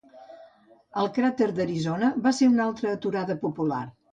[1.01, 3.85] El Cràter d'Arizona va ser una altra aturada popular.